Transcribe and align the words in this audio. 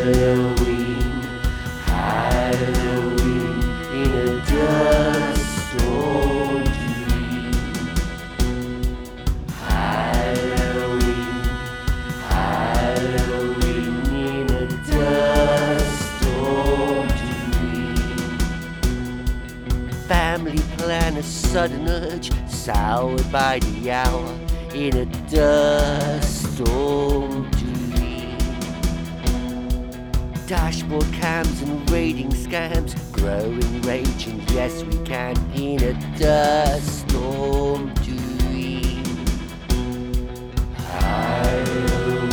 Halloween, 0.00 1.20
Halloween 1.84 3.60
in 3.92 4.10
a 4.16 4.40
dust 4.46 5.44
storm 5.68 6.64
dream. 6.64 7.52
Halloween, 9.68 11.42
Halloween 12.30 13.94
in 14.16 14.46
a 14.50 14.64
dust 14.90 16.00
storm 16.16 17.08
dream. 17.08 18.38
Family 20.08 20.62
plan 20.78 21.12
a 21.18 21.22
sudden 21.22 21.86
urge, 21.86 22.30
soured 22.48 23.30
by 23.30 23.58
the 23.58 23.90
hour 23.90 24.34
in 24.72 24.96
a 24.96 25.04
dust 25.28 26.54
storm. 26.54 27.50
Dashboard 30.50 31.06
cams 31.12 31.62
and 31.62 31.88
raiding 31.92 32.30
scams, 32.30 32.96
growing 33.12 33.82
rage, 33.82 34.26
and 34.26 34.50
yes, 34.50 34.82
we 34.82 34.96
can 35.06 35.36
in 35.54 35.80
a 35.80 35.92
dust 36.18 37.08
storm 37.08 37.94
dream. 38.02 39.04
Halloween, 40.74 42.32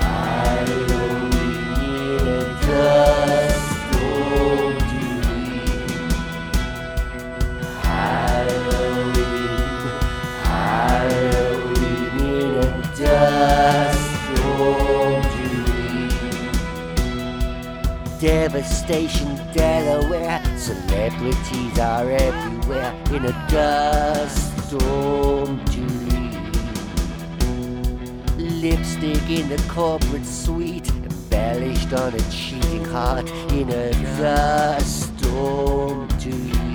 Halloween 0.00 1.30
in 1.78 2.26
a 2.26 2.42
dust 2.66 3.66
storm 3.86 4.74
dream. 4.90 6.10
Halloween, 7.84 9.14
Halloween 10.42 12.12
in 12.18 12.50
a 12.58 12.66
dust 12.98 13.99
Devastation, 18.20 19.34
Delaware. 19.54 20.42
Celebrities 20.58 21.78
are 21.78 22.10
everywhere 22.10 22.94
in 23.12 23.24
a 23.24 23.32
dust 23.48 24.68
storm 24.68 25.64
dream. 25.64 26.52
Lipstick 28.36 29.30
in 29.30 29.48
the 29.48 29.64
corporate 29.68 30.26
suite, 30.26 30.90
embellished 30.90 31.94
on 31.94 32.12
a 32.12 32.30
cheating 32.30 32.84
heart 32.84 33.30
in 33.52 33.70
a 33.70 33.90
dust 34.18 35.18
storm 35.18 36.06
dream. 36.18 36.69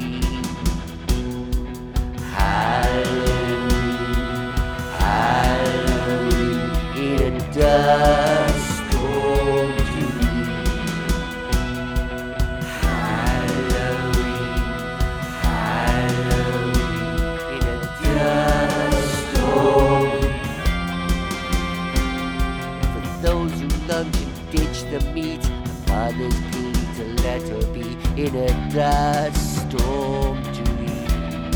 Those 23.35 23.59
who 23.59 23.67
and 23.91 24.11
ditch 24.49 24.83
the 24.91 25.01
meat, 25.13 25.43
mothers 25.89 26.39
plead 26.51 26.75
to 26.95 27.03
let 27.23 27.41
her 27.49 27.65
be 27.73 27.97
in 28.15 28.33
a 28.33 28.47
dust 28.71 29.67
storm 29.67 30.41
dream. 30.53 31.49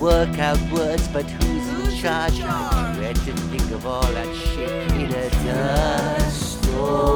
Work 0.00 0.38
out 0.38 0.60
words, 0.72 1.06
but 1.08 1.26
who's 1.26 1.68
in 1.68 1.98
charge? 2.00 2.40
I 2.40 2.94
dread 2.96 3.16
to 3.16 3.32
think 3.52 3.70
of 3.72 3.86
all 3.86 4.10
that 4.12 4.34
shit 4.34 4.92
in 4.92 5.12
a 5.12 5.28
dust 5.44 6.62
storm 6.62 7.15